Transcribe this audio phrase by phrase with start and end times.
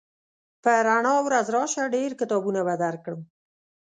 [0.63, 3.21] په رڼا ورځ راشه ډېر کتابونه به درکړم